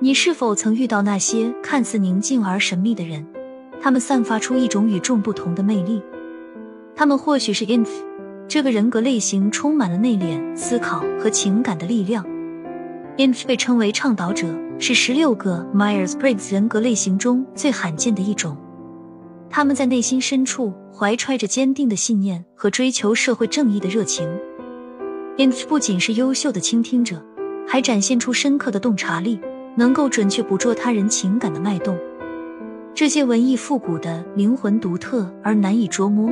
[0.00, 3.24] 你是否曾遇到那些看似宁静而神秘的人？
[3.80, 6.02] 他们散发出一种与众不同的魅力。
[6.96, 7.88] 他们或许是 INF
[8.48, 12.26] 这个人格类型，充满了内敛、思考和情感的力量。
[13.16, 18.56] INF 被称为倡导者，是十六个 Myers-Briggs 人格类型中最罕见的一种。
[19.48, 24.28] 他们在内心深处怀揣着坚定的信念和追求社会正义的热情。
[25.38, 27.24] INF 不仅是优秀的倾听者，
[27.68, 29.38] 还展现出深刻的洞察力，
[29.76, 31.98] 能够准确捕捉他人情感的脉动。
[32.94, 36.30] 这些文艺复古的灵魂独特而难以捉摸。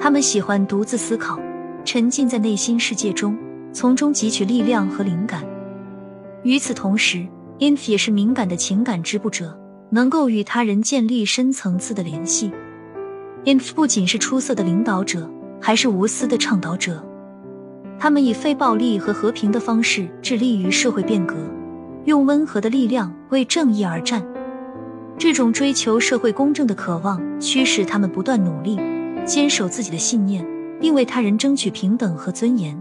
[0.00, 1.38] 他们喜欢独自思考，
[1.84, 3.38] 沉浸在内心世界中，
[3.72, 5.44] 从中汲取力量和灵感。
[6.42, 7.26] 与此同时
[7.58, 9.58] ，INF 也是敏感的情感织布者。
[9.94, 12.50] 能够与他人建立深层次的联系。
[13.44, 17.04] INF 不仅是出色的领导者，还是无私的倡导者。
[17.98, 21.36] 他们以非暴力和和平的方式致力于社会变革，
[22.04, 24.24] 用温和的力量为正义而战。
[25.18, 28.78] 这种追求社会公正的渴望驱使他们不断努力，
[29.24, 30.46] 坚守自己的信念，
[30.80, 32.80] 并为他人争取平等和尊严。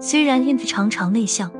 [0.00, 1.50] 虽然 INF 常常内向。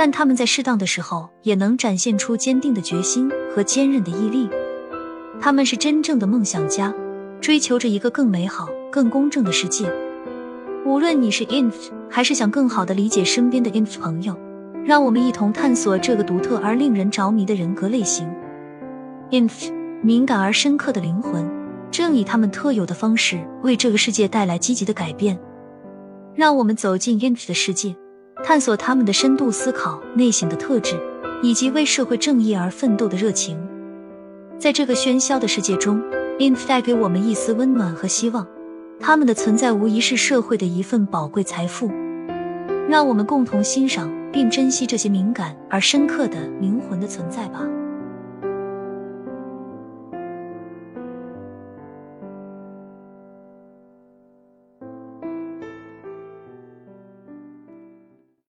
[0.00, 4.48] 但他们在适当的时候也能展现出坚定的决心和坚韧的毅力。
[5.40, 6.94] 他们是真正的梦想家，
[7.40, 9.92] 追求着一个更美好、更公正的世界。
[10.86, 14.38] 无论你是 INF 还是想更好的理解身边的 INF 朋友，
[14.88, 18.26] 让我们一同探索这个独特而令人着迷的人格类型。
[19.30, 19.70] INF
[20.02, 21.46] 敏感而深刻的灵魂，
[21.90, 25.38] 正以他们特有的方式为这个世界带来积极的改变。
[26.34, 27.94] 让我们走进 INF 的世界。
[28.42, 30.98] 探索他们的深度思考、内省的特质，
[31.42, 33.58] 以及为社会正义而奋斗的热情。
[34.58, 36.00] 在这个喧嚣的世界中
[36.38, 38.46] ，INF 带给我们一丝温暖和希望。
[38.98, 41.90] 他们的存在无疑是社会的一份宝贵财富。
[42.88, 47.77] 让我们共同欣赏并珍惜这些敏感而深刻的灵魂的存在吧。